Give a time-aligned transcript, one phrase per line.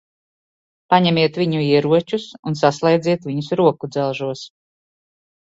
[0.93, 4.45] Paņemiet viņu ieročus un saslēdziet viņus rokudzelžos.